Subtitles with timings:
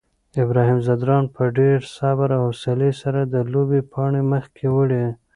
[0.43, 5.05] ابراهیم ځدراڼ په ډېر صبر او حوصلې سره د لوبې پاڼۍ مخکې وړي.